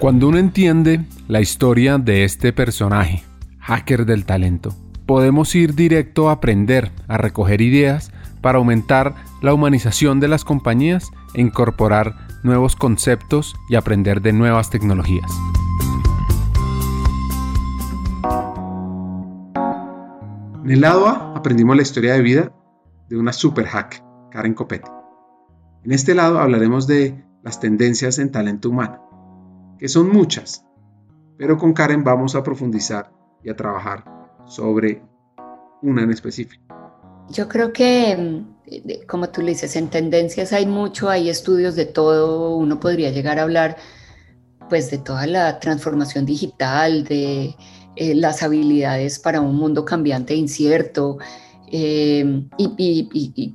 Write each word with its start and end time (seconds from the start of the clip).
Cuando 0.00 0.28
uno 0.28 0.38
entiende 0.38 1.04
la 1.28 1.42
historia 1.42 1.98
de 1.98 2.24
este 2.24 2.54
personaje, 2.54 3.22
hacker 3.58 4.06
del 4.06 4.24
talento, 4.24 4.74
podemos 5.04 5.54
ir 5.54 5.74
directo 5.74 6.30
a 6.30 6.32
aprender, 6.32 6.90
a 7.06 7.18
recoger 7.18 7.60
ideas 7.60 8.10
para 8.40 8.56
aumentar 8.56 9.14
la 9.42 9.52
humanización 9.52 10.18
de 10.18 10.28
las 10.28 10.42
compañías 10.42 11.10
e 11.34 11.42
incorporar 11.42 12.16
nuevos 12.42 12.76
conceptos 12.76 13.54
y 13.68 13.74
aprender 13.74 14.22
de 14.22 14.32
nuevas 14.32 14.70
tecnologías. 14.70 15.30
En 20.64 20.70
el 20.70 20.80
lado 20.80 21.08
A 21.08 21.34
aprendimos 21.36 21.76
la 21.76 21.82
historia 21.82 22.14
de 22.14 22.22
vida 22.22 22.52
de 23.10 23.18
una 23.18 23.34
super 23.34 23.66
hack, 23.66 24.02
Karen 24.30 24.54
Copete. 24.54 24.90
En 25.84 25.92
este 25.92 26.14
lado 26.14 26.38
hablaremos 26.38 26.86
de 26.86 27.22
las 27.42 27.60
tendencias 27.60 28.18
en 28.18 28.32
talento 28.32 28.70
humano 28.70 29.09
que 29.80 29.88
son 29.88 30.10
muchas, 30.10 30.62
pero 31.38 31.56
con 31.56 31.72
Karen 31.72 32.04
vamos 32.04 32.34
a 32.34 32.42
profundizar 32.42 33.10
y 33.42 33.48
a 33.48 33.56
trabajar 33.56 34.04
sobre 34.44 35.02
una 35.80 36.02
en 36.02 36.10
específico. 36.10 36.62
Yo 37.30 37.48
creo 37.48 37.72
que, 37.72 38.14
mm, 38.14 39.06
como 39.06 39.30
tú 39.30 39.40
le 39.40 39.52
dices, 39.52 39.74
en 39.76 39.88
tendencias 39.88 40.52
hay 40.52 40.66
mucho, 40.66 41.08
hay 41.08 41.30
estudios 41.30 41.76
de 41.76 41.86
todo, 41.86 42.56
uno 42.56 42.78
podría 42.78 43.10
llegar 43.10 43.38
a 43.38 43.42
hablar 43.42 43.78
pues 44.68 44.90
de 44.90 44.98
toda 44.98 45.26
la 45.26 45.58
transformación 45.58 46.26
digital, 46.26 47.04
de 47.04 47.56
eh, 47.96 48.14
las 48.14 48.42
habilidades 48.42 49.18
para 49.18 49.40
un 49.40 49.56
mundo 49.56 49.86
cambiante 49.86 50.34
e 50.34 50.36
incierto, 50.36 51.16
eh, 51.72 52.44
y, 52.58 53.54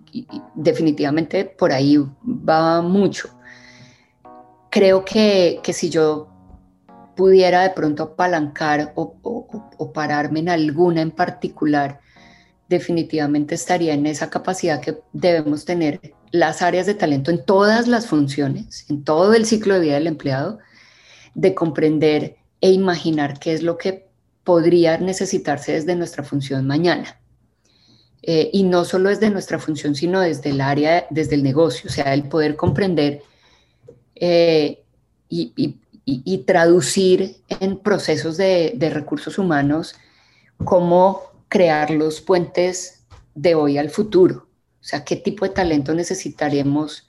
definitivamente 0.55 1.45
por 1.45 1.71
ahí 1.71 1.98
va 2.26 2.81
mucho 2.81 3.34
creo 4.75 5.05
que, 5.05 5.61
si 5.71 5.89
yo 5.89 6.27
pudiera 7.15 7.62
de 7.62 7.70
pronto 7.70 8.04
apalancar 8.04 8.91
o, 8.95 9.93
pararme 9.93 10.41
en 10.41 10.49
alguna 10.49 11.01
en 11.01 11.12
particular, 11.12 12.01
definitivamente 12.68 13.55
estaría 13.55 13.93
en 13.93 14.05
esa 14.05 14.29
capacidad 14.29 14.81
que 14.81 14.98
debemos 15.13 15.63
tener 15.63 16.01
las 16.31 16.62
áreas 16.62 16.87
de 16.87 16.93
talento 16.93 17.31
en 17.31 17.46
todas 17.46 17.87
las 17.87 18.07
funciones, 18.07 18.85
en 18.90 19.05
todo 19.05 19.34
el 19.34 19.46
ciclo 19.46 19.76
de 19.76 19.79
vida 19.79 19.93
del 19.93 20.07
empleado, 20.07 20.59
de 21.35 21.55
comprender 21.55 22.35
e 22.59 22.71
imaginar 22.71 23.40
qué 23.40 23.53
es 23.53 23.63
lo 23.63 23.77
que 23.77 24.09
podría 24.43 24.98
necesitarse 24.98 25.71
desde 25.71 25.96
nuestra 25.96 26.26
función 26.26 26.68
mañana. 26.68 27.21
Eh, 28.23 28.49
y 28.51 28.63
no 28.63 28.84
solo 28.84 29.07
desde 29.07 29.29
nuestra 29.29 29.57
función, 29.57 29.96
sino 29.96 30.20
desde 30.20 30.49
el 30.49 30.59
área, 30.59 31.05
desde 31.12 31.35
el 31.35 31.43
negocio, 31.43 31.90
o 31.90 31.93
sea, 31.93 32.13
el 32.13 32.23
poder 32.23 32.57
comprender 32.57 33.21
eh, 34.16 34.82
y, 35.30 36.38
traducir 36.46 37.38
en 37.60 37.77
procesos 37.80 38.38
de, 38.38 38.77
recursos 38.94 39.38
humanos 39.38 39.96
cómo 40.63 41.21
crear 41.49 41.90
los 41.90 42.21
puentes 42.21 43.05
de 43.34 43.55
hoy 43.55 43.77
al 43.77 43.90
futuro. 43.90 44.48
O 44.80 44.84
sea, 44.88 45.04
qué 45.04 45.16
tipo 45.16 45.46
de 45.46 45.52
talento 45.52 45.93
necesitaremos 45.93 47.08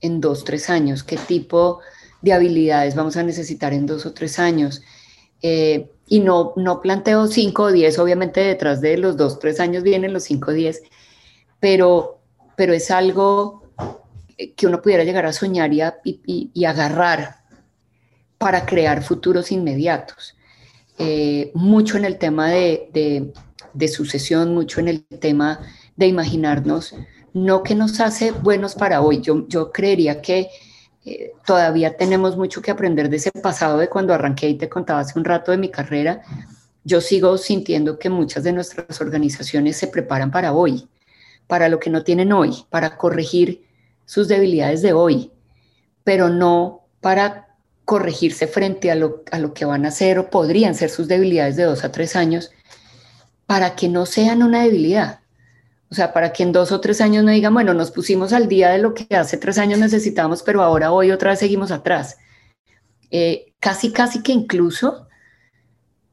en 0.00 0.20
dos, 0.20 0.44
tres 0.44 0.70
años, 0.70 1.04
qué 1.04 1.16
tipo 1.16 1.80
de 2.22 2.32
habilidades 2.32 2.94
vamos 2.94 3.16
a 3.16 3.22
necesitar 3.22 3.72
en 3.72 3.86
dos 3.86 4.06
o 4.06 4.14
tres 4.14 4.38
años. 4.38 4.82
Eh, 5.42 5.90
y 6.06 6.20
no, 6.20 6.54
no 6.56 6.80
planteo 6.80 7.26
cinco 7.26 7.64
o 7.64 7.72
diez, 7.72 7.98
obviamente 7.98 8.40
detrás 8.40 8.80
de 8.80 8.96
los 8.96 9.16
dos, 9.16 9.38
tres 9.38 9.60
años 9.60 9.82
vienen 9.82 10.14
los 10.14 10.24
cinco 10.24 10.50
o 10.50 10.54
diez, 10.54 10.82
pero, 11.60 12.18
pero 12.56 12.72
es 12.72 12.90
algo 12.90 13.67
que 14.56 14.66
uno 14.66 14.80
pudiera 14.80 15.04
llegar 15.04 15.26
a 15.26 15.32
soñar 15.32 15.70
y, 15.72 16.64
agarrar 16.64 17.38
para 18.38 18.64
crear 18.64 19.02
futuros 19.02 19.50
inmediatos. 19.50 20.36
Eh, 20.96 21.50
mucho 21.54 21.96
en 21.96 22.04
el 22.04 22.18
tema 22.18 22.50
de, 22.50 23.32
sucesión, 23.88 24.54
mucho 24.54 24.80
en 24.80 24.88
el 24.88 25.04
tema 25.04 25.60
de 25.96 26.06
imaginarnos, 26.06 26.94
no 27.34 27.62
que 27.62 27.74
nos 27.74 28.00
hace 28.00 28.30
buenos 28.30 28.74
para 28.74 29.00
hoy. 29.00 29.20
Yo, 29.20 29.72
creería 29.72 30.22
que 30.22 30.48
eh, 31.04 31.32
todavía 31.44 31.96
tenemos 31.96 32.36
mucho 32.36 32.62
que 32.62 32.70
aprender 32.70 33.08
de 33.08 33.16
ese 33.16 33.32
pasado 33.32 33.78
de 33.78 33.88
cuando 33.88 34.14
arranqué 34.14 34.48
y 34.48 34.54
te 34.54 34.68
contaba 34.68 35.00
hace 35.00 35.18
un 35.18 35.24
rato 35.24 35.50
de 35.50 35.58
mi 35.58 35.68
carrera. 35.68 36.22
Yo 36.84 37.00
sigo 37.00 37.36
sintiendo 37.38 37.98
que 37.98 38.08
muchas 38.08 38.44
de 38.44 38.52
nuestras 38.52 39.00
organizaciones 39.00 39.76
se 39.76 39.88
preparan 39.88 40.30
para 40.30 40.52
hoy, 40.52 40.88
para 41.48 41.68
lo 41.68 41.80
que 41.80 41.90
no 41.90 42.04
tienen 42.04 42.32
hoy, 42.32 42.64
para 42.70 42.96
corregir 42.96 43.67
sus 44.08 44.26
debilidades 44.26 44.80
de 44.80 44.94
hoy, 44.94 45.30
pero 46.02 46.30
no 46.30 46.88
para 47.02 47.48
corregirse 47.84 48.46
frente 48.46 48.90
a 48.90 48.94
lo, 48.94 49.22
a 49.30 49.38
lo 49.38 49.52
que 49.52 49.66
van 49.66 49.84
a 49.84 49.90
ser 49.90 50.18
o 50.18 50.30
podrían 50.30 50.74
ser 50.74 50.88
sus 50.88 51.08
debilidades 51.08 51.56
de 51.56 51.64
dos 51.64 51.84
a 51.84 51.92
tres 51.92 52.16
años, 52.16 52.50
para 53.44 53.76
que 53.76 53.86
no 53.90 54.06
sean 54.06 54.42
una 54.42 54.62
debilidad. 54.62 55.20
O 55.90 55.94
sea, 55.94 56.14
para 56.14 56.32
que 56.32 56.42
en 56.42 56.52
dos 56.52 56.72
o 56.72 56.80
tres 56.80 57.02
años 57.02 57.22
no 57.22 57.32
digan, 57.32 57.52
bueno, 57.52 57.74
nos 57.74 57.90
pusimos 57.90 58.32
al 58.32 58.48
día 58.48 58.70
de 58.70 58.78
lo 58.78 58.94
que 58.94 59.14
hace 59.14 59.36
tres 59.36 59.58
años 59.58 59.78
necesitábamos, 59.78 60.42
pero 60.42 60.62
ahora 60.62 60.90
hoy 60.90 61.10
otra 61.10 61.30
vez 61.30 61.40
seguimos 61.40 61.70
atrás. 61.70 62.16
Eh, 63.10 63.52
casi, 63.60 63.92
casi 63.92 64.22
que 64.22 64.32
incluso 64.32 65.06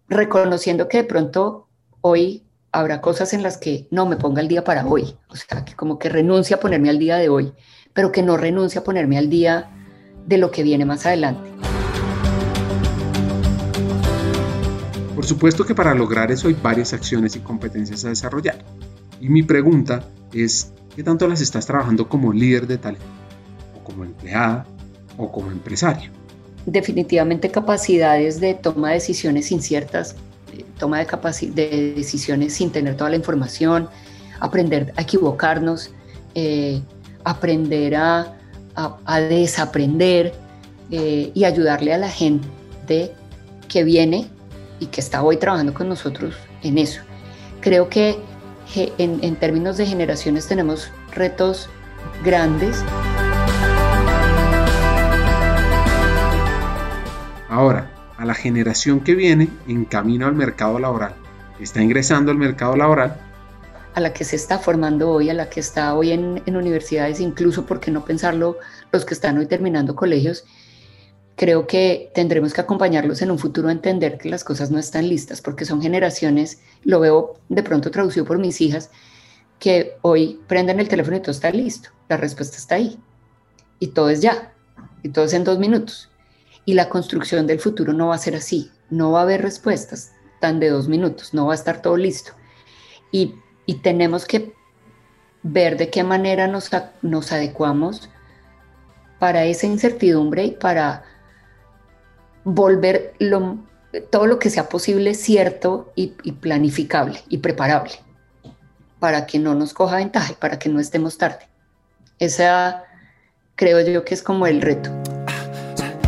reconociendo 0.10 0.90
que 0.90 0.98
de 0.98 1.04
pronto 1.06 1.70
hoy 2.02 2.44
habrá 2.74 3.00
cosas 3.00 3.32
en 3.32 3.42
las 3.42 3.58
que 3.58 3.88
no 3.90 4.06
me 4.06 4.18
ponga 4.18 4.42
al 4.42 4.50
día 4.50 4.66
para 4.66 4.86
hoy. 4.86 5.16
O 5.30 5.38
sea, 5.38 5.64
que 5.64 5.76
como 5.76 5.98
que 5.98 6.10
renuncia 6.10 6.58
a 6.58 6.60
ponerme 6.60 6.90
al 6.90 7.00
día 7.00 7.16
de 7.16 7.30
hoy 7.30 7.54
pero 7.96 8.12
que 8.12 8.22
no 8.22 8.38
renuncie 8.38 8.80
a 8.80 8.84
ponerme 8.84 9.18
al 9.18 9.30
día 9.30 9.72
de 10.28 10.38
lo 10.38 10.52
que 10.52 10.62
viene 10.62 10.86
más 10.86 11.06
adelante. 11.08 11.50
Por 15.16 15.26
supuesto 15.26 15.66
que 15.66 15.74
para 15.74 15.96
lograr 15.96 16.30
eso 16.30 16.50
hay 16.50 16.58
varias 16.62 16.94
acciones 16.94 17.38
y 17.38 17.40
competencias 17.40 18.04
a 18.04 18.10
desarrollar. 18.10 18.58
Y 19.22 19.30
mi 19.30 19.44
pregunta 19.44 20.04
es, 20.34 20.74
¿qué 20.94 21.04
tanto 21.04 21.26
las 21.28 21.40
estás 21.40 21.66
trabajando 21.66 22.10
como 22.10 22.34
líder 22.34 22.68
de 22.68 22.78
talento? 22.78 23.06
¿O 23.80 23.84
como 23.86 24.04
empleada? 24.04 24.66
¿O 25.18 25.32
como 25.32 25.52
empresario? 25.52 26.12
Definitivamente 26.66 27.50
capacidades 27.50 28.42
de 28.42 28.56
toma 28.56 28.90
de 28.90 28.96
decisiones 28.96 29.52
inciertas, 29.54 30.18
eh, 30.52 30.66
toma 30.78 31.00
de, 31.00 31.08
de 31.54 31.94
decisiones 31.96 32.54
sin 32.54 32.72
tener 32.72 32.98
toda 32.98 33.10
la 33.10 33.16
información, 33.16 33.88
aprender 34.42 34.92
a 34.98 35.04
equivocarnos, 35.04 35.92
eh, 36.34 36.82
aprender 37.26 37.96
a, 37.96 38.32
desaprender 39.30 40.34
eh, 40.92 41.32
y 41.34 41.44
ayudarle 41.44 41.94
a 41.94 41.98
la 41.98 42.10
gente 42.10 43.12
que 43.68 43.84
viene 43.84 44.30
y 44.80 44.88
que 44.88 45.02
está 45.02 45.24
hoy 45.24 45.38
trabajando 45.38 45.74
con 45.74 45.90
nosotros 45.90 46.36
en 46.64 46.78
eso. 46.78 47.02
Creo 47.62 47.90
que 47.90 48.18
en, 48.76 49.24
en 49.24 49.36
términos 49.38 49.78
de 49.78 49.86
generaciones 49.86 50.48
tenemos 50.48 50.92
retos 51.14 51.70
grandes. 52.24 52.84
Ahora, 57.50 57.90
a 58.18 58.26
la 58.26 58.34
generación 58.34 59.00
que 59.00 59.16
viene 59.16 59.50
en 59.68 59.86
camino 59.86 60.28
al 60.28 60.36
mercado 60.36 60.80
laboral, 60.80 61.16
está 61.60 61.82
ingresando 61.82 62.32
al 62.32 62.38
mercado 62.38 62.76
laboral, 62.76 63.25
a 63.96 64.02
la 64.02 64.12
que 64.12 64.26
se 64.26 64.36
está 64.36 64.60
formando 64.60 65.10
hoy, 65.10 65.30
a 65.30 65.34
la 65.34 65.50
que 65.50 65.62
está 65.62 65.96
hoy 65.96 66.12
en, 66.12 66.44
universidades, 66.46 67.22
incluso, 67.22 67.66
¿por 67.66 67.80
qué 67.80 67.92
no 67.92 68.04
pensarlo, 68.04 68.58
los 68.92 69.06
que 69.06 69.14
están 69.14 69.38
hoy 69.38 69.46
terminando 69.46 69.96
colegios? 69.96 70.44
Creo 71.38 71.66
que 71.66 72.12
tendremos 72.14 72.54
que 72.54 72.60
acompañarlos 72.60 73.22
en 73.22 73.32
un 73.32 73.40
futuro 73.40 73.70
a 73.70 73.72
entender 73.72 74.18
que 74.18 74.30
las 74.30 74.44
cosas 74.44 74.70
no 74.70 74.80
están 74.80 75.08
listas, 75.08 75.42
porque 75.42 75.64
son 75.64 75.82
generaciones, 75.82 76.60
lo 76.84 77.00
veo 77.00 77.40
de 77.48 77.64
pronto 77.64 77.90
traducido 77.90 78.26
por 78.26 78.38
mis 78.38 78.60
hijas, 78.60 78.92
que 79.60 79.94
hoy 80.02 80.42
prenden 80.46 80.82
el 80.82 80.90
teléfono 80.90 81.16
y 81.16 81.22
todo 81.22 81.32
está 81.32 81.50
listo, 81.52 81.90
la 82.10 82.18
respuesta 82.18 82.58
está 82.58 82.76
ahí, 82.76 83.00
y 83.80 83.88
todo 83.88 84.10
es 84.10 84.20
ya, 84.20 84.54
y 85.04 85.10
todo 85.10 85.24
es 85.24 85.34
en 85.34 85.46
dos 85.46 85.58
minutos. 85.58 86.10
Y 86.66 86.74
la 86.74 86.90
construcción 86.90 87.48
del 87.48 87.62
futuro 87.62 87.94
no 87.94 88.08
va 88.08 88.16
a 88.16 88.18
ser 88.18 88.36
así, 88.36 88.72
no 88.90 89.14
va 89.14 89.20
a 89.20 89.24
haber 89.24 89.42
respuestas 89.42 90.12
tan 90.42 90.60
de 90.60 90.70
dos 90.70 90.90
minutos, 90.90 91.34
no 91.34 91.46
va 91.46 91.54
a 91.54 91.56
estar 91.56 91.82
todo 91.82 91.96
listo. 91.96 92.34
Y 93.10 93.36
y 93.66 93.76
tenemos 93.76 94.26
que 94.26 94.54
ver 95.44 95.78
de 95.78 95.90
qué 95.90 96.04
manera 96.04 96.48
nos, 96.48 96.70
nos 97.02 97.32
adecuamos 97.32 98.10
para 99.20 99.46
esa 99.46 99.68
incertidumbre 99.68 100.46
y 100.46 100.52
para 100.52 101.04
volver 102.44 103.14
todo 104.10 104.28
lo 104.28 104.40
que 104.40 104.50
sea 104.50 104.70
posible 104.70 105.14
cierto 105.14 105.92
y, 105.96 106.08
planificable 106.34 107.20
y 107.30 107.40
preparable 107.40 107.94
para 109.00 109.26
que 109.26 109.40
no 109.40 109.56
nos 109.56 109.74
coja 109.74 109.98
ventaja 109.98 110.32
y 110.32 110.36
para 110.36 110.58
que 110.58 110.70
no 110.70 110.80
estemos 110.80 111.18
tarde. 111.18 111.48
Esa 112.18 112.84
creo 113.56 113.82
yo 113.82 114.04
que 114.04 114.14
es 114.14 114.24
como 114.24 114.48
el 114.48 114.62
reto. 114.62 114.90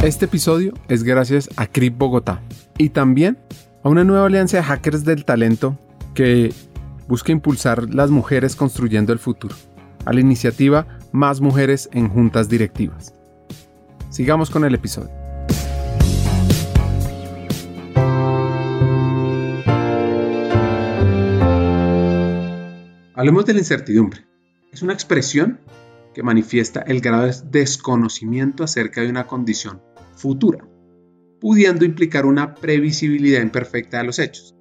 Este 0.01 0.25
episodio 0.25 0.73
es 0.87 1.03
gracias 1.03 1.49
a 1.57 1.67
CRIP 1.67 1.97
Bogotá 1.97 2.41
y 2.77 2.89
también 2.89 3.37
a 3.83 3.89
una 3.89 4.03
nueva 4.03 4.27
alianza 4.27 4.57
de 4.57 4.63
hackers 4.63 5.03
del 5.03 5.25
talento 5.25 5.77
que 6.13 6.53
busca 7.07 7.31
impulsar 7.31 7.93
las 7.93 8.11
mujeres 8.11 8.55
construyendo 8.55 9.13
el 9.13 9.19
futuro, 9.19 9.55
a 10.05 10.13
la 10.13 10.19
iniciativa 10.19 10.99
Más 11.11 11.41
Mujeres 11.41 11.89
en 11.93 12.09
Juntas 12.09 12.49
Directivas. 12.49 13.13
Sigamos 14.09 14.49
con 14.49 14.65
el 14.65 14.75
episodio. 14.75 15.11
Hablemos 23.15 23.45
de 23.45 23.53
la 23.53 23.59
incertidumbre. 23.59 24.27
Es 24.71 24.83
una 24.83 24.93
expresión 24.93 25.59
que 26.13 26.21
manifiesta 26.21 26.81
el 26.81 27.01
grado 27.01 27.25
de 27.25 27.33
desconocimiento 27.49 28.63
acerca 28.63 29.01
de 29.01 29.09
una 29.09 29.25
condición 29.25 29.81
futura, 30.15 30.67
pudiendo 31.41 31.83
implicar 31.83 32.25
una 32.25 32.53
previsibilidad 32.53 33.41
imperfecta 33.41 33.97
de 33.97 34.03
los 34.03 34.19
hechos. 34.19 34.55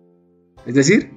Es 0.65 0.75
decir, 0.75 1.13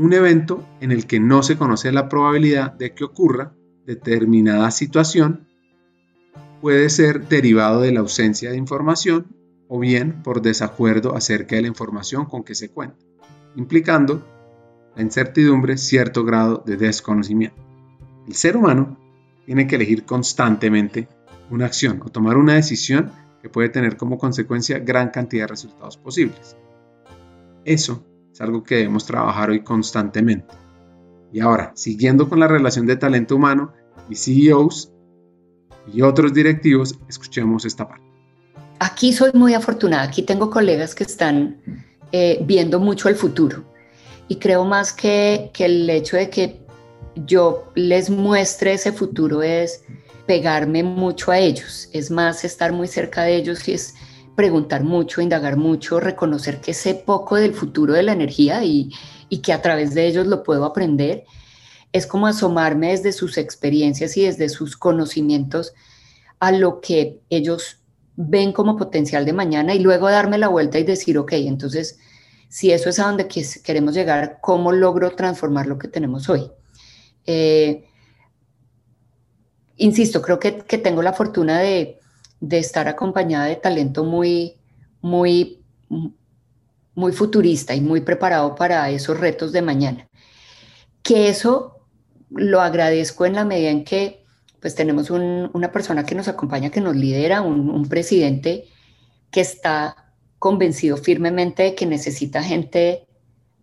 un 0.00 0.14
evento 0.14 0.66
en 0.80 0.92
el 0.92 1.06
que 1.06 1.20
no 1.20 1.42
se 1.42 1.58
conoce 1.58 1.92
la 1.92 2.08
probabilidad 2.08 2.72
de 2.72 2.94
que 2.94 3.04
ocurra 3.04 3.52
determinada 3.84 4.70
situación 4.70 5.46
puede 6.62 6.88
ser 6.88 7.28
derivado 7.28 7.82
de 7.82 7.92
la 7.92 8.00
ausencia 8.00 8.50
de 8.50 8.56
información 8.56 9.26
o 9.68 9.78
bien 9.78 10.22
por 10.22 10.40
desacuerdo 10.40 11.14
acerca 11.14 11.56
de 11.56 11.62
la 11.62 11.68
información 11.68 12.24
con 12.24 12.44
que 12.44 12.54
se 12.54 12.70
cuenta, 12.70 12.96
implicando 13.56 14.26
la 14.96 15.02
incertidumbre 15.02 15.76
cierto 15.76 16.24
grado 16.24 16.62
de 16.64 16.78
desconocimiento. 16.78 17.62
El 18.26 18.32
ser 18.32 18.56
humano 18.56 18.98
tiene 19.44 19.66
que 19.66 19.76
elegir 19.76 20.06
constantemente 20.06 21.08
una 21.50 21.66
acción 21.66 22.00
o 22.02 22.08
tomar 22.08 22.38
una 22.38 22.54
decisión 22.54 23.12
que 23.42 23.50
puede 23.50 23.68
tener 23.68 23.98
como 23.98 24.16
consecuencia 24.16 24.78
gran 24.78 25.10
cantidad 25.10 25.42
de 25.42 25.48
resultados 25.48 25.98
posibles. 25.98 26.56
Eso 27.66 28.02
es 28.40 28.46
algo 28.46 28.62
que 28.62 28.76
debemos 28.76 29.04
trabajar 29.04 29.50
hoy 29.50 29.62
constantemente. 29.62 30.54
Y 31.32 31.40
ahora, 31.40 31.72
siguiendo 31.74 32.28
con 32.28 32.40
la 32.40 32.48
relación 32.48 32.86
de 32.86 32.96
talento 32.96 33.36
humano 33.36 33.72
y 34.08 34.16
CEOs 34.16 34.90
y 35.92 36.02
otros 36.02 36.32
directivos, 36.32 36.98
escuchemos 37.08 37.64
esta 37.64 37.86
parte. 37.86 38.04
Aquí 38.78 39.12
soy 39.12 39.30
muy 39.34 39.52
afortunada, 39.54 40.04
aquí 40.04 40.22
tengo 40.22 40.50
colegas 40.50 40.94
que 40.94 41.04
están 41.04 41.60
eh, 42.12 42.42
viendo 42.46 42.80
mucho 42.80 43.08
el 43.08 43.14
futuro 43.14 43.62
y 44.26 44.36
creo 44.36 44.64
más 44.64 44.92
que, 44.92 45.50
que 45.52 45.66
el 45.66 45.90
hecho 45.90 46.16
de 46.16 46.30
que 46.30 46.60
yo 47.26 47.70
les 47.74 48.08
muestre 48.08 48.72
ese 48.72 48.92
futuro 48.92 49.42
es 49.42 49.84
pegarme 50.26 50.82
mucho 50.82 51.30
a 51.30 51.38
ellos, 51.38 51.90
es 51.92 52.10
más 52.10 52.44
estar 52.44 52.72
muy 52.72 52.88
cerca 52.88 53.22
de 53.22 53.36
ellos 53.36 53.68
y 53.68 53.72
es 53.74 53.94
preguntar 54.40 54.84
mucho, 54.84 55.20
indagar 55.20 55.58
mucho, 55.58 56.00
reconocer 56.00 56.62
que 56.62 56.72
sé 56.72 56.94
poco 56.94 57.36
del 57.36 57.52
futuro 57.52 57.92
de 57.92 58.02
la 58.02 58.12
energía 58.12 58.64
y, 58.64 58.90
que 59.42 59.52
a 59.52 59.60
través 59.60 59.92
de 59.92 60.06
ellos 60.06 60.26
lo 60.26 60.42
puedo 60.42 60.64
aprender, 60.64 61.24
es 61.92 62.06
como 62.06 62.26
asomarme 62.26 62.92
desde 62.92 63.12
sus 63.12 63.36
experiencias 63.36 64.16
y 64.16 64.22
desde 64.22 64.48
sus 64.48 64.78
conocimientos 64.78 65.74
a 66.38 66.52
lo 66.52 66.80
que 66.80 67.20
ellos 67.28 67.80
ven 68.16 68.54
como 68.54 68.78
potencial 68.78 69.26
de 69.26 69.34
mañana 69.34 69.74
y 69.74 69.80
luego 69.80 70.08
darme 70.08 70.38
la 70.38 70.48
vuelta 70.48 70.78
y 70.78 70.84
decir, 70.84 71.18
ok, 71.18 71.32
entonces, 71.32 71.98
si 72.48 72.72
eso 72.72 72.88
es 72.88 72.98
a 72.98 73.08
donde 73.08 73.28
queremos 73.62 73.92
llegar, 73.92 74.38
¿cómo 74.40 74.72
logro 74.72 75.10
transformar 75.10 75.66
lo 75.66 75.76
que 75.76 75.88
tenemos 75.88 76.30
hoy? 76.30 76.50
Eh, 77.26 77.84
insisto, 79.76 80.22
creo 80.22 80.40
que, 80.40 80.60
que 80.60 80.78
tengo 80.78 81.02
la 81.02 81.12
fortuna 81.12 81.58
de, 81.58 81.99
de 82.40 82.58
estar 82.58 82.88
acompañada 82.88 83.46
de 83.46 83.56
talento 83.56 84.04
muy, 84.04 84.56
muy, 85.02 85.62
muy 86.94 87.12
futurista 87.12 87.74
y 87.74 87.80
muy 87.80 88.00
preparado 88.00 88.54
para 88.54 88.90
esos 88.90 89.18
retos 89.20 89.52
de 89.52 89.62
mañana. 89.62 90.08
Que 91.02 91.28
eso 91.28 91.86
lo 92.30 92.60
agradezco 92.60 93.26
en 93.26 93.34
la 93.34 93.44
medida 93.44 93.70
en 93.70 93.84
que 93.84 94.24
pues 94.60 94.74
tenemos 94.74 95.08
una 95.08 95.72
persona 95.72 96.04
que 96.04 96.14
nos 96.14 96.28
acompaña, 96.28 96.70
que 96.70 96.82
nos 96.82 96.94
lidera, 96.94 97.40
un, 97.40 97.88
presidente 97.88 98.66
que 99.30 99.40
está 99.40 100.12
convencido 100.38 100.98
firmemente 100.98 101.62
de 101.62 101.74
que 101.74 101.86
necesita 101.86 102.42
gente 102.42 103.06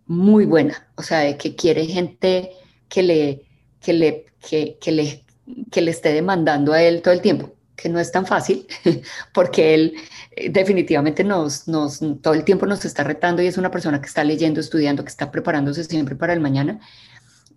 muy 0.06 0.44
buena, 0.44 0.88
o 0.96 1.02
sea, 1.02 1.20
de 1.20 1.36
que 1.36 1.54
quiere 1.54 1.86
gente 1.86 2.50
que 2.88 3.04
le, 3.04 3.46
que 3.80 3.92
le, 3.92 4.26
que 4.40 4.90
le, 4.90 5.24
que 5.70 5.80
le 5.82 5.90
esté 5.92 6.12
demandando 6.12 6.72
a 6.72 6.82
él 6.82 7.00
todo 7.00 7.14
el 7.14 7.20
tiempo 7.20 7.52
que 7.78 7.88
no 7.88 8.00
es 8.00 8.10
tan 8.10 8.26
fácil, 8.26 8.66
porque 9.32 9.72
él 9.72 9.94
eh, 10.32 10.50
definitivamente 10.50 11.22
nos, 11.22 11.68
nos, 11.68 12.00
todo 12.20 12.34
el 12.34 12.42
tiempo 12.44 12.66
nos 12.66 12.84
está 12.84 13.04
retando 13.04 13.40
y 13.40 13.46
es 13.46 13.56
una 13.56 13.70
persona 13.70 14.00
que 14.00 14.08
está 14.08 14.24
leyendo, 14.24 14.60
estudiando, 14.60 15.04
que 15.04 15.10
está 15.10 15.30
preparándose 15.30 15.84
siempre 15.84 16.16
para 16.16 16.32
el 16.32 16.40
mañana, 16.40 16.80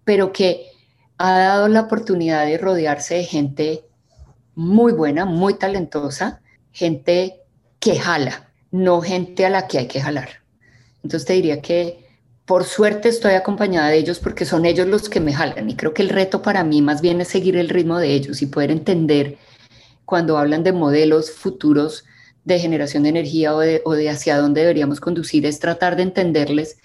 pero 0.05 0.31
que 0.31 0.67
ha 1.17 1.39
dado 1.39 1.67
la 1.67 1.81
oportunidad 1.81 2.45
de 2.45 2.59
rodearse 2.59 3.15
de 3.15 3.23
gente 3.23 3.85
muy 4.53 4.93
buena, 4.93 5.25
muy 5.25 5.55
talentosa, 5.55 6.41
gente 6.71 7.41
que 7.79 7.99
jala, 7.99 8.51
no 8.69 9.01
gente 9.01 9.45
a 9.45 9.49
la 9.49 9.67
que 9.67 9.79
hay 9.79 9.87
que 9.87 10.01
jalar. 10.01 10.29
Entonces 11.03 11.25
te 11.25 11.33
diría 11.33 11.61
que 11.61 12.05
por 12.45 12.63
suerte 12.63 13.09
estoy 13.09 13.33
acompañada 13.33 13.89
de 13.89 13.97
ellos 13.97 14.19
porque 14.19 14.45
son 14.45 14.65
ellos 14.65 14.87
los 14.87 15.09
que 15.09 15.19
me 15.19 15.33
jalan 15.33 15.67
y 15.69 15.75
creo 15.75 15.95
que 15.95 16.03
el 16.03 16.09
reto 16.09 16.43
para 16.43 16.63
mí 16.63 16.81
más 16.81 17.01
bien 17.01 17.21
es 17.21 17.29
seguir 17.29 17.57
el 17.57 17.69
ritmo 17.69 17.97
de 17.97 18.13
ellos 18.13 18.41
y 18.41 18.45
poder 18.45 18.69
entender 18.69 19.37
cuando 20.11 20.37
hablan 20.37 20.61
de 20.61 20.73
modelos 20.73 21.31
futuros 21.31 22.03
de 22.43 22.59
generación 22.59 23.03
de 23.03 23.09
energía 23.09 23.55
o 23.55 23.59
de, 23.61 24.09
hacia 24.09 24.35
dónde 24.35 24.59
deberíamos 24.59 24.99
conducir, 24.99 25.45
es 25.45 25.61
tratar 25.61 25.95
de 25.95 26.03
entenderles, 26.03 26.79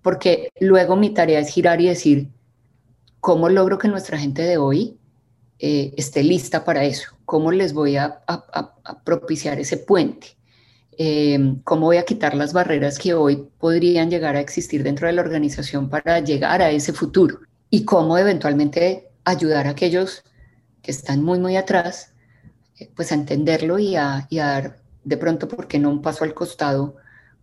porque 0.00 0.48
luego 0.60 0.96
mi 0.96 1.10
tarea 1.10 1.40
es 1.40 1.50
girar 1.50 1.82
y 1.82 1.88
decir, 1.88 2.30
¿cómo 3.20 3.50
logro 3.50 3.76
que 3.76 3.88
nuestra 3.88 4.16
gente 4.16 4.40
de 4.40 4.56
hoy 4.56 4.96
eh, 5.58 5.92
esté 5.98 6.22
lista 6.22 6.64
para 6.64 6.84
eso? 6.84 7.10
¿Cómo 7.26 7.52
les 7.52 7.74
voy 7.74 7.98
a, 7.98 8.22
propiciar 9.04 9.60
ese 9.60 9.76
puente? 9.76 10.28
Eh, 10.96 11.56
¿Cómo 11.64 11.84
voy 11.84 11.98
a 11.98 12.06
quitar 12.06 12.34
las 12.34 12.54
barreras 12.54 12.98
que 12.98 13.12
hoy 13.12 13.46
podrían 13.58 14.08
llegar 14.08 14.36
a 14.36 14.40
existir 14.40 14.82
dentro 14.82 15.06
de 15.06 15.12
la 15.12 15.20
organización 15.20 15.90
para 15.90 16.20
llegar 16.20 16.62
a 16.62 16.70
ese 16.70 16.94
futuro? 16.94 17.40
Y 17.68 17.84
cómo 17.84 18.16
eventualmente 18.16 19.10
ayudar 19.24 19.66
a 19.66 19.70
aquellos 19.72 20.22
que 20.80 20.92
están 20.92 21.22
muy, 21.22 21.38
muy 21.38 21.56
atrás 21.56 22.13
pues 22.94 23.12
a 23.12 23.14
entenderlo 23.14 23.78
y 23.78 23.96
a, 23.96 24.26
dar 24.30 24.80
de 25.04 25.16
pronto, 25.16 25.48
¿por 25.48 25.68
qué 25.68 25.78
no 25.78 25.90
un 25.90 26.02
paso 26.02 26.24
al 26.24 26.34
costado? 26.34 26.96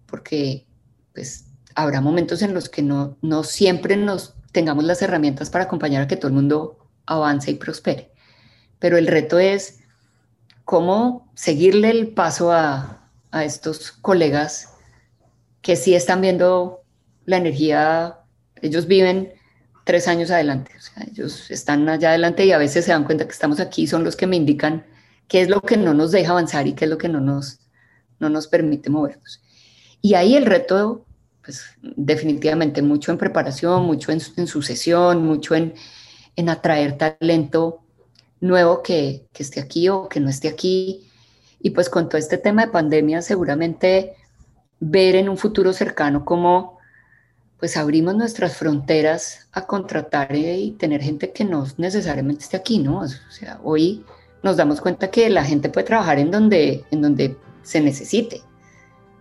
Porque 0.06 0.66
pues 1.14 1.46
habrá 1.76 2.02
momentos 2.02 2.42
en 2.42 2.54
los 2.54 2.70
que 2.70 2.82
no, 2.82 3.18
no 3.22 3.44
siempre 3.44 3.96
nos 3.98 4.36
tengamos 4.52 4.84
las 4.84 5.02
herramientas 5.02 5.50
para 5.50 5.66
acompañar 5.66 6.04
a 6.04 6.08
que 6.08 6.18
todo 6.18 6.28
el 6.28 6.34
mundo 6.34 6.78
avance 7.06 7.52
y 7.52 7.56
prospere. 7.56 8.12
Pero 8.80 8.98
el 8.98 9.08
reto 9.08 9.40
es 9.40 9.80
cómo 10.66 11.32
seguirle 11.36 11.92
el 11.92 12.10
paso 12.10 12.52
a, 12.52 13.10
a 13.32 13.46
estos 13.46 13.92
colegas 13.92 14.74
que 15.62 15.76
sí 15.76 15.94
están 15.94 16.22
viendo 16.22 16.82
la 17.26 17.38
energía, 17.38 18.20
ellos 18.62 18.88
viven 18.88 19.34
tres 19.84 20.08
años 20.08 20.32
adelante, 20.32 20.72
ellos 21.08 21.50
están 21.52 21.88
allá 21.88 22.10
adelante 22.10 22.46
y 22.46 22.52
a 22.52 22.58
veces 22.58 22.86
se 22.86 22.92
dan 22.92 23.04
cuenta 23.04 23.26
que 23.26 23.32
estamos 23.32 23.60
aquí, 23.60 23.88
son 23.88 24.04
los 24.04 24.16
que 24.16 24.28
me 24.28 24.36
indican 24.36 24.86
qué 25.32 25.40
es 25.40 25.48
lo 25.48 25.62
que 25.62 25.78
no 25.78 25.94
nos 25.94 26.12
deja 26.12 26.32
avanzar 26.32 26.68
y 26.68 26.74
qué 26.74 26.84
es 26.84 26.92
lo 26.92 26.98
que 26.98 27.08
no 27.08 27.22
nos, 27.22 27.62
no 28.20 28.30
nos 28.30 28.48
permite 28.48 28.90
movernos. 28.90 29.42
Y 30.02 30.16
ahí 30.16 30.36
el 30.36 30.46
reto, 30.46 31.06
pues 31.42 31.64
definitivamente 31.82 32.82
mucho 32.82 33.14
en 33.14 33.18
preparación, 33.18 33.84
mucho 33.84 34.12
en, 34.12 34.20
sucesión, 34.20 35.26
mucho 35.26 35.56
en, 35.56 35.74
en 36.36 36.50
atraer 36.50 36.98
talento 36.98 37.80
nuevo 38.42 38.84
que, 38.84 39.26
que 39.32 39.44
esté 39.44 39.62
aquí 39.62 39.88
o 39.88 40.10
que 40.10 40.20
no 40.20 40.28
esté 40.28 40.50
aquí. 40.50 41.08
Y 41.62 41.70
pues 41.70 41.88
con 41.90 42.10
todo 42.10 42.18
este 42.18 42.38
tema 42.38 42.66
de 42.66 42.72
pandemia, 42.74 43.22
seguramente 43.22 44.18
ver 44.82 45.16
en 45.16 45.30
un 45.30 45.38
futuro 45.38 45.72
cercano 45.72 46.26
cómo 46.26 46.78
pues 47.58 47.78
abrimos 47.78 48.16
nuestras 48.16 48.58
fronteras 48.58 49.48
a 49.54 49.66
contratar 49.66 50.36
y 50.36 50.72
tener 50.72 51.02
gente 51.02 51.32
que 51.32 51.46
no 51.46 51.66
necesariamente 51.78 52.44
esté 52.44 52.58
aquí, 52.58 52.80
¿no? 52.80 53.00
O 53.00 53.08
sea, 53.08 53.62
hoy 53.64 54.04
nos 54.44 54.58
damos 54.58 54.82
cuenta 54.82 55.12
que 55.12 55.30
la 55.30 55.44
gente 55.44 55.70
puede 55.70 55.88
trabajar 55.88 56.20
en 56.20 56.32
donde, 56.32 56.84
en 56.92 57.02
donde 57.02 57.38
se 57.64 57.82
necesite. 57.82 58.42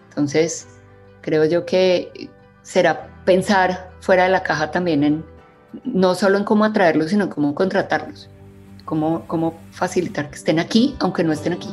Entonces, 0.08 0.66
creo 1.20 1.44
yo 1.44 1.66
que 1.66 2.30
será 2.62 3.10
pensar 3.24 3.90
fuera 4.00 4.24
de 4.24 4.30
la 4.30 4.42
caja 4.42 4.70
también 4.70 5.04
en 5.04 5.24
no 5.84 6.14
solo 6.14 6.38
en 6.38 6.44
cómo 6.44 6.64
atraerlos, 6.64 7.10
sino 7.10 7.24
en 7.24 7.30
cómo 7.30 7.54
contratarlos, 7.54 8.28
cómo, 8.84 9.26
cómo 9.26 9.60
facilitar 9.70 10.30
que 10.30 10.36
estén 10.36 10.58
aquí, 10.58 10.96
aunque 11.00 11.22
no 11.22 11.32
estén 11.32 11.52
aquí. 11.52 11.68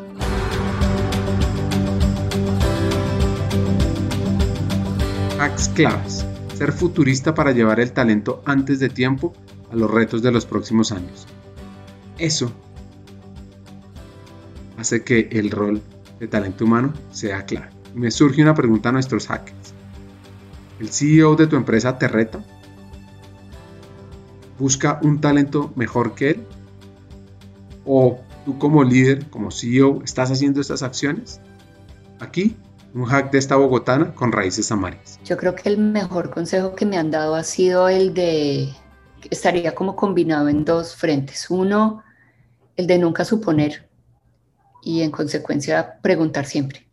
Hacks 5.39 5.69
claves. 5.69 6.25
Ser 6.55 6.71
futurista 6.71 7.35
para 7.35 7.51
llevar 7.51 7.79
el 7.79 7.91
talento 7.91 8.41
antes 8.45 8.79
de 8.79 8.89
tiempo 8.89 9.33
a 9.71 9.75
los 9.75 9.89
retos 9.89 10.23
de 10.23 10.31
los 10.31 10.47
próximos 10.47 10.91
años. 10.91 11.27
Eso 12.17 12.51
hace 14.77 15.03
que 15.03 15.27
el 15.31 15.51
rol 15.51 15.81
de 16.19 16.27
talento 16.27 16.65
humano 16.65 16.93
sea 17.11 17.45
claro. 17.45 17.71
me 17.93 18.11
surge 18.11 18.41
una 18.41 18.53
pregunta 18.53 18.89
a 18.89 18.91
nuestros 18.91 19.27
hackers. 19.27 19.73
¿El 20.79 20.89
CEO 20.89 21.35
de 21.35 21.47
tu 21.47 21.55
empresa 21.55 21.97
te 21.97 22.07
reta? 22.07 22.39
¿Busca 24.59 24.99
un 25.03 25.19
talento 25.19 25.71
mejor 25.75 26.13
que 26.13 26.31
él? 26.31 26.43
¿O 27.85 28.19
tú 28.45 28.57
como 28.57 28.83
líder, 28.83 29.29
como 29.29 29.51
CEO, 29.51 30.01
estás 30.03 30.31
haciendo 30.31 30.61
estas 30.61 30.83
acciones? 30.83 31.41
Aquí 32.19 32.55
un 32.93 33.05
hack 33.05 33.31
de 33.31 33.37
esta 33.37 33.55
bogotana 33.55 34.13
con 34.13 34.31
raíces 34.31 34.71
amarillas. 34.71 35.19
Yo 35.23 35.37
creo 35.37 35.55
que 35.55 35.69
el 35.69 35.77
mejor 35.77 36.31
consejo 36.31 36.75
que 36.75 36.85
me 36.85 36.97
han 36.97 37.11
dado 37.11 37.35
ha 37.35 37.43
sido 37.43 37.89
el 37.89 38.13
de, 38.13 38.69
estaría 39.29 39.75
como 39.75 39.95
combinado 39.95 40.49
en 40.49 40.65
dos 40.65 40.95
frentes. 40.95 41.49
Uno, 41.49 42.03
el 42.75 42.87
de 42.87 42.97
nunca 42.97 43.25
suponer 43.25 43.86
y 44.83 45.01
en 45.01 45.11
consecuencia 45.11 45.99
preguntar 46.01 46.45
siempre, 46.45 46.87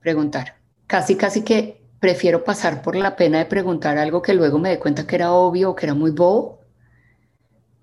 preguntar. 0.00 0.56
Casi, 0.86 1.16
casi 1.16 1.42
que 1.42 1.82
prefiero 2.00 2.44
pasar 2.44 2.82
por 2.82 2.96
la 2.96 3.16
pena 3.16 3.38
de 3.38 3.46
preguntar 3.46 3.98
algo 3.98 4.22
que 4.22 4.34
luego 4.34 4.58
me 4.58 4.70
dé 4.70 4.78
cuenta 4.78 5.06
que 5.06 5.16
era 5.16 5.32
obvio 5.32 5.70
o 5.70 5.74
que 5.74 5.86
era 5.86 5.94
muy 5.94 6.10
bobo, 6.10 6.60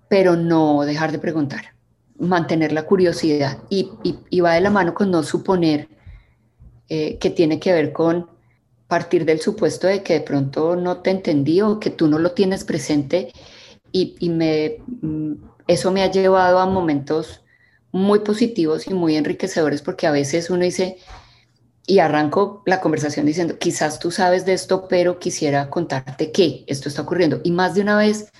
pero 0.08 0.36
no 0.36 0.82
dejar 0.82 1.12
de 1.12 1.18
preguntar, 1.18 1.74
mantener 2.18 2.72
la 2.72 2.84
curiosidad 2.84 3.58
y, 3.68 3.90
y 4.30 4.40
va 4.40 4.54
de 4.54 4.60
la 4.60 4.70
mano 4.70 4.94
con 4.94 5.10
no 5.10 5.22
suponer 5.22 5.88
eh, 6.88 7.18
que 7.18 7.30
tiene 7.30 7.58
que 7.58 7.72
ver 7.72 7.92
con 7.92 8.30
partir 8.86 9.24
del 9.24 9.40
supuesto 9.40 9.88
de 9.88 10.04
que 10.04 10.12
de 10.12 10.20
pronto 10.20 10.76
no 10.76 10.98
te 10.98 11.10
entendí 11.10 11.60
o 11.60 11.80
que 11.80 11.90
tú 11.90 12.06
no 12.06 12.20
lo 12.20 12.30
tienes 12.30 12.62
presente 12.62 13.32
y, 13.90 14.28
me, 14.28 14.76
mm, 15.02 15.32
eso 15.66 15.90
me 15.90 16.04
ha 16.04 16.10
llevado 16.12 16.60
a 16.60 16.66
momentos 16.66 17.42
muy 17.96 18.20
positivos 18.20 18.86
y 18.86 18.94
muy 18.94 19.16
enriquecedores 19.16 19.82
porque 19.82 20.06
a 20.06 20.10
veces 20.10 20.50
uno 20.50 20.64
dice, 20.64 20.98
y 21.86 22.00
arranco 22.00 22.62
la 22.66 22.80
conversación 22.80 23.26
diciendo, 23.26 23.58
quizás 23.58 23.98
tú 23.98 24.10
sabes 24.10 24.44
de 24.44 24.52
esto, 24.52 24.88
pero 24.88 25.18
quisiera 25.18 25.70
contarte 25.70 26.32
que 26.32 26.64
esto 26.66 26.88
está 26.88 27.02
ocurriendo. 27.02 27.40
Y 27.44 27.52
más 27.52 27.74
de 27.74 27.82
una 27.82 27.96
vez 27.96 28.32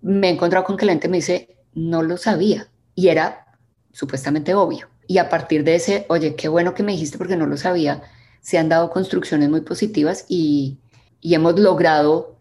me 0.00 0.28
he 0.28 0.30
encontrado 0.30 0.64
con 0.64 0.76
que 0.76 0.86
la 0.86 0.92
gente 0.92 1.08
me 1.08 1.18
dice, 1.18 1.56
no 1.74 2.02
lo 2.02 2.16
sabía. 2.16 2.68
Y 2.94 3.08
era 3.08 3.46
supuestamente 3.92 4.54
obvio. 4.54 4.88
Y 5.06 5.18
a 5.18 5.28
partir 5.28 5.62
de 5.62 5.74
ese, 5.74 6.06
oye, 6.08 6.34
qué 6.34 6.48
bueno 6.48 6.74
que 6.74 6.82
me 6.82 6.92
dijiste 6.92 7.18
porque 7.18 7.36
no 7.36 7.46
lo 7.46 7.56
sabía, 7.56 8.02
se 8.40 8.58
han 8.58 8.68
dado 8.68 8.90
construcciones 8.90 9.50
muy 9.50 9.60
positivas 9.60 10.24
y, 10.28 10.78
y 11.20 11.34
hemos 11.34 11.58
logrado 11.58 12.36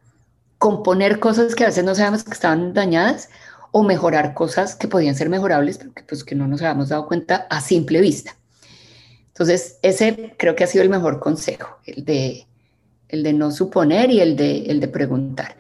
componer 0.58 1.20
cosas 1.20 1.54
que 1.54 1.64
a 1.64 1.68
veces 1.68 1.84
no 1.84 1.96
sabemos 1.96 2.24
que 2.24 2.32
estaban 2.32 2.74
dañadas 2.74 3.30
o 3.72 3.84
mejorar 3.84 4.34
cosas 4.34 4.76
que 4.76 4.88
podían 4.88 5.16
ser 5.16 5.30
mejorables, 5.30 5.78
pero 5.78 5.94
que, 5.94 6.04
pues, 6.04 6.24
que 6.24 6.36
no 6.36 6.48
nos 6.48 6.62
habíamos 6.62 6.90
dado 6.90 7.08
cuenta 7.08 7.48
a 7.50 7.62
simple 7.62 8.02
vista. 8.02 8.36
Entonces, 9.28 9.78
ese 9.82 10.34
creo 10.38 10.56
que 10.56 10.64
ha 10.64 10.68
sido 10.68 10.84
el 10.84 10.90
mejor 10.90 11.20
consejo, 11.20 11.78
el 11.86 12.06
de, 12.06 12.46
el 13.10 13.24
de 13.24 13.34
no 13.34 13.52
suponer 13.52 14.12
y 14.12 14.20
el 14.20 14.36
de, 14.36 14.64
el 14.64 14.80
de 14.80 14.88
preguntar. 14.88 15.56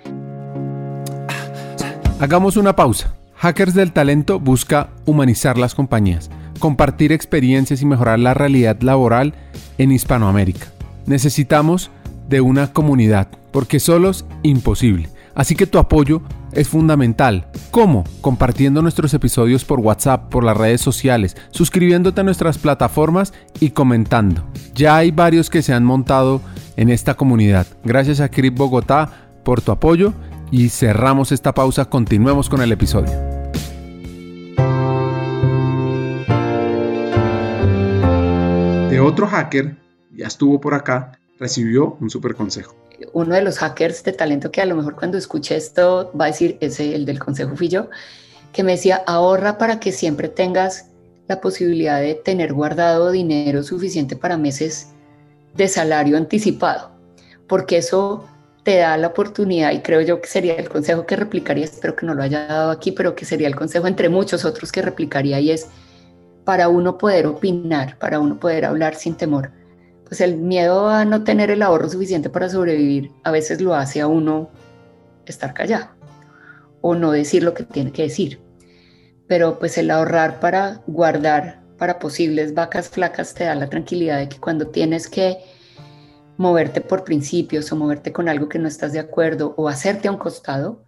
Hagamos 2.20 2.58
una 2.58 2.76
pausa. 2.76 3.16
Hackers 3.36 3.74
del 3.74 3.92
Talento 3.92 4.40
busca 4.40 4.90
humanizar 5.06 5.58
las 5.58 5.74
compañías 5.74 6.30
compartir 6.62 7.12
experiencias 7.12 7.82
y 7.82 7.86
mejorar 7.86 8.20
la 8.20 8.34
realidad 8.34 8.80
laboral 8.80 9.34
en 9.78 9.92
Hispanoamérica. 9.92 10.68
Necesitamos 11.06 11.92
de 12.30 12.40
una 12.40 12.72
comunidad, 12.72 13.28
porque 13.52 13.82
solos 13.82 14.26
imposible. 14.44 15.10
Así 15.36 15.56
que 15.56 15.68
tu 15.68 15.80
apoyo 15.80 16.22
es 16.54 16.70
fundamental. 16.70 17.48
¿Cómo? 17.72 18.04
Compartiendo 18.22 18.82
nuestros 18.82 19.14
episodios 19.14 19.66
por 19.66 19.80
WhatsApp, 19.80 20.30
por 20.30 20.44
las 20.44 20.58
redes 20.58 20.82
sociales, 20.82 21.38
suscribiéndote 21.52 22.22
a 22.22 22.24
nuestras 22.24 22.58
plataformas 22.58 23.34
y 23.60 23.72
comentando. 23.72 24.44
Ya 24.74 24.98
hay 24.98 25.12
varios 25.12 25.50
que 25.50 25.62
se 25.62 25.74
han 25.74 25.84
montado 25.84 26.42
en 26.78 26.90
esta 26.90 27.14
comunidad. 27.14 27.68
Gracias 27.84 28.20
a 28.20 28.30
Crip 28.30 28.58
Bogotá 28.58 29.30
por 29.44 29.62
tu 29.62 29.72
apoyo 29.72 30.14
y 30.52 30.70
cerramos 30.70 31.32
esta 31.32 31.54
pausa. 31.54 31.86
Continuemos 31.86 32.50
con 32.50 32.62
el 32.62 32.72
episodio. 32.72 33.32
otro 39.12 39.28
hacker, 39.28 39.76
ya 40.16 40.28
estuvo 40.28 40.62
por 40.62 40.74
acá, 40.74 41.20
recibió 41.38 41.98
un 42.00 42.10
super 42.10 42.36
consejo. 42.36 42.81
Uno 43.14 43.36
de 43.36 43.42
los 43.42 43.58
hackers 43.60 44.04
de 44.04 44.14
talento 44.14 44.52
que 44.52 44.62
a 44.62 44.66
lo 44.66 44.76
mejor 44.76 44.96
cuando 44.96 45.18
escuche 45.18 45.56
esto 45.56 46.12
va 46.20 46.26
a 46.26 46.28
decir, 46.28 46.58
ese, 46.60 46.96
el 46.96 47.06
del 47.06 47.20
consejo 47.20 47.56
fui 47.56 47.68
yo, 47.68 47.90
que 48.54 48.64
me 48.64 48.74
decía, 48.74 49.04
ahorra 49.08 49.58
para 49.58 49.80
que 49.80 49.92
siempre 49.92 50.28
tengas 50.28 50.88
la 51.28 51.40
posibilidad 51.40 52.02
de 52.02 52.16
tener 52.16 52.54
guardado 52.54 53.12
dinero 53.12 53.64
suficiente 53.64 54.16
para 54.16 54.38
meses 54.38 54.90
de 55.56 55.68
salario 55.68 56.18
anticipado, 56.18 56.92
porque 57.48 57.78
eso 57.78 58.26
te 58.64 58.78
da 58.78 58.98
la 58.98 59.08
oportunidad 59.08 59.72
y 59.72 59.80
creo 59.80 60.02
yo 60.02 60.22
que 60.22 60.28
sería 60.28 60.56
el 60.56 60.70
consejo 60.70 61.06
que 61.06 61.16
replicaría, 61.16 61.66
espero 61.66 61.96
que 61.96 62.06
no 62.06 62.14
lo 62.14 62.24
haya 62.24 62.46
dado 62.48 62.72
aquí, 62.72 62.92
pero 62.92 63.16
que 63.16 63.26
sería 63.26 63.48
el 63.48 63.56
consejo 63.56 63.88
entre 63.88 64.10
muchos 64.10 64.46
otros 64.46 64.72
que 64.72 64.82
replicaría 64.82 65.40
y 65.40 65.52
es 65.52 65.68
para 66.46 66.68
uno 66.70 66.98
poder 66.98 67.28
opinar, 67.28 67.98
para 67.98 68.20
uno 68.20 68.40
poder 68.40 68.66
hablar 68.66 68.96
sin 68.96 69.16
temor. 69.16 69.52
Pues 70.12 70.20
el 70.20 70.36
miedo 70.36 70.90
a 70.90 71.06
no 71.06 71.24
tener 71.24 71.52
el 71.52 71.62
ahorro 71.62 71.90
suficiente 71.90 72.30
para 72.30 72.50
sobrevivir 72.50 73.14
a 73.24 73.32
veces 73.32 73.62
lo 73.62 73.76
hace 73.76 74.02
a 74.02 74.08
uno 74.08 74.52
estar 75.26 75.54
callado 75.54 75.88
o 76.82 76.96
no 76.96 77.14
decir 77.14 77.44
lo 77.44 77.54
que 77.54 77.64
tiene 77.64 77.94
que 77.94 78.02
decir. 78.02 78.42
Pero 79.30 79.58
pues 79.58 79.78
el 79.78 79.90
ahorrar 79.90 80.42
para 80.42 80.82
guardar 80.86 81.64
para 81.78 81.98
posibles 81.98 82.54
vacas 82.54 82.90
flacas 82.90 83.34
te 83.34 83.46
da 83.46 83.56
la 83.56 83.70
tranquilidad 83.70 84.18
de 84.18 84.28
que 84.28 84.38
cuando 84.38 84.68
tienes 84.68 85.08
que 85.08 85.38
moverte 86.36 86.82
por 86.82 87.06
principios 87.06 87.72
o 87.72 87.78
moverte 87.78 88.12
con 88.12 88.28
algo 88.28 88.50
que 88.50 88.60
no 88.60 88.68
estás 88.68 88.92
de 88.92 89.00
acuerdo 89.00 89.54
o 89.56 89.70
hacerte 89.70 90.10
a 90.10 90.12
un 90.12 90.18
costado, 90.18 90.84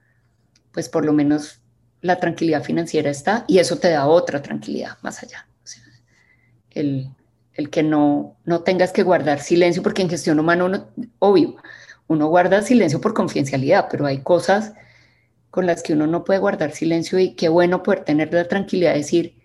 pues 0.74 0.89
por 0.89 1.06
lo 1.06 1.13
menos 1.13 1.62
la 2.01 2.20
tranquilidad 2.20 2.62
financiera 2.62 3.10
está 3.10 3.46
y 3.48 3.60
eso 3.60 3.77
te 3.77 3.89
da 3.89 4.06
otra 4.06 4.42
tranquilidad 4.42 4.98
más 5.01 5.24
allá. 5.24 5.48
el, 6.72 7.15
que 7.70 7.84
no, 7.84 8.36
no 8.46 8.62
tengas 8.62 8.92
que 8.92 9.04
guardar 9.04 9.40
silencio, 9.40 9.84
porque 9.84 10.02
en 10.02 10.10
gestión 10.10 10.40
humana, 10.40 10.66
uno, 10.66 10.88
obvio, 11.20 11.56
uno 12.08 12.28
guarda 12.28 12.62
silencio 12.62 13.00
por 13.00 13.14
confidencialidad, 13.14 13.88
pero 13.90 14.06
hay 14.06 14.20
cosas 14.20 14.74
con 15.52 15.68
las 15.68 15.84
que 15.84 15.94
uno 15.94 16.08
no 16.08 16.24
puede 16.24 16.40
guardar 16.40 16.72
silencio 16.72 17.20
y 17.20 17.36
qué 17.36 17.50
bueno 17.50 17.84
poder 17.84 18.04
tener 18.04 18.34
la 18.34 18.48
tranquilidad 18.48 18.94
de 18.94 18.98
decir, 18.98 19.36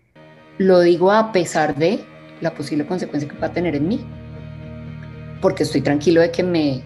lo 0.57 0.81
digo 0.81 1.13
a 1.13 1.33
pesar 1.33 1.77
de 1.77 2.01
la 2.41 2.55
posible 2.55 2.87
consecuencia 2.87 3.29
que 3.29 3.37
va 3.37 3.49
a 3.49 3.53
tener 3.53 3.77
en 3.77 3.89
mí, 3.89 4.01
porque 5.43 5.65
estoy 5.65 5.83
tranquilo 5.83 6.21
de 6.23 6.31
que 6.31 6.43
me, 6.43 6.83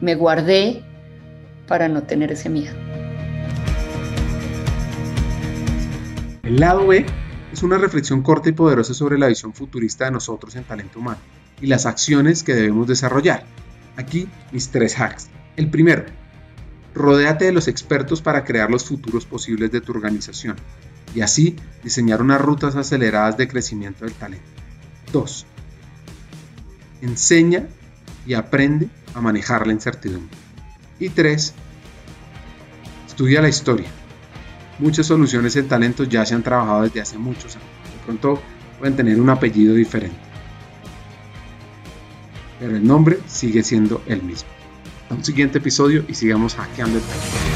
me 0.00 0.14
guardé 0.14 0.82
para 1.68 1.86
no 1.88 2.02
tener 2.02 2.32
ese 2.32 2.48
miedo. 2.48 2.74
El 6.42 6.56
lado 6.56 6.86
B 6.86 7.04
es 7.52 7.62
una 7.62 7.78
reflexión 7.78 8.22
corta 8.22 8.48
y 8.48 8.52
poderosa 8.52 8.94
sobre 8.94 9.18
la 9.18 9.26
visión 9.26 9.52
futurista 9.52 10.04
de 10.04 10.12
nosotros 10.12 10.54
en 10.56 10.64
talento 10.64 10.98
humano 10.98 11.18
y 11.60 11.66
las 11.66 11.86
acciones 11.86 12.42
que 12.42 12.54
debemos 12.54 12.86
desarrollar. 12.86 13.44
Aquí 13.96 14.28
mis 14.52 14.70
tres 14.70 14.98
hacks. 14.98 15.28
El 15.56 15.68
primero, 15.70 16.04
rodéate 16.94 17.46
de 17.46 17.52
los 17.52 17.68
expertos 17.68 18.22
para 18.22 18.44
crear 18.44 18.70
los 18.70 18.84
futuros 18.84 19.26
posibles 19.26 19.70
de 19.72 19.80
tu 19.80 19.92
organización 19.92 20.56
y 21.14 21.22
así 21.22 21.56
diseñar 21.82 22.22
unas 22.22 22.40
rutas 22.40 22.76
aceleradas 22.76 23.36
de 23.36 23.48
crecimiento 23.48 24.04
del 24.04 24.14
talento. 24.14 24.46
2. 25.12 25.46
Enseña 27.02 27.66
y 28.26 28.34
aprende 28.34 28.88
a 29.14 29.20
manejar 29.20 29.66
la 29.66 29.72
incertidumbre. 29.72 30.36
Y 31.00 31.08
3. 31.08 31.54
Estudia 33.08 33.42
la 33.42 33.48
historia 33.48 33.90
muchas 34.80 35.06
soluciones 35.06 35.54
en 35.56 35.68
talento 35.68 36.04
ya 36.04 36.24
se 36.26 36.34
han 36.34 36.42
trabajado 36.42 36.82
desde 36.82 37.00
hace 37.00 37.18
muchos 37.18 37.56
años. 37.56 37.68
De 37.98 38.04
pronto 38.04 38.42
pueden 38.78 38.96
tener 38.96 39.20
un 39.20 39.30
apellido 39.30 39.74
diferente. 39.74 40.16
Pero 42.58 42.76
el 42.76 42.86
nombre 42.86 43.18
sigue 43.26 43.62
siendo 43.62 44.02
el 44.06 44.22
mismo. 44.22 44.48
Un 45.10 45.24
siguiente 45.24 45.58
episodio 45.58 46.04
y 46.08 46.14
sigamos 46.14 46.54
hackeando 46.54 46.98
el 46.98 47.04
talento. 47.04 47.49